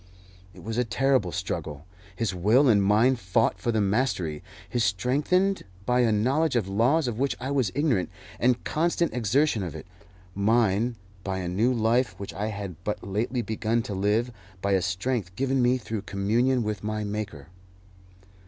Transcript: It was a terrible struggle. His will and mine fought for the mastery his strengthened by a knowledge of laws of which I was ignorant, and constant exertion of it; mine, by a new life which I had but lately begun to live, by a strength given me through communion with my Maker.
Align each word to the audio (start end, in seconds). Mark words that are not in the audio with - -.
It 0.51 0.63
was 0.63 0.79
a 0.79 0.83
terrible 0.83 1.31
struggle. 1.31 1.85
His 2.15 2.33
will 2.33 2.67
and 2.67 2.83
mine 2.83 3.17
fought 3.17 3.59
for 3.59 3.71
the 3.71 3.81
mastery 3.81 4.41
his 4.67 4.83
strengthened 4.83 5.61
by 5.85 5.99
a 5.99 6.11
knowledge 6.11 6.55
of 6.55 6.67
laws 6.67 7.07
of 7.07 7.19
which 7.19 7.37
I 7.39 7.51
was 7.51 7.71
ignorant, 7.75 8.09
and 8.39 8.63
constant 8.63 9.13
exertion 9.13 9.61
of 9.61 9.75
it; 9.75 9.85
mine, 10.33 10.95
by 11.23 11.37
a 11.37 11.47
new 11.47 11.71
life 11.71 12.19
which 12.19 12.33
I 12.33 12.47
had 12.47 12.83
but 12.83 13.03
lately 13.07 13.43
begun 13.43 13.83
to 13.83 13.93
live, 13.93 14.31
by 14.59 14.71
a 14.71 14.81
strength 14.81 15.35
given 15.35 15.61
me 15.61 15.77
through 15.77 16.01
communion 16.01 16.63
with 16.63 16.83
my 16.83 17.03
Maker. 17.03 17.49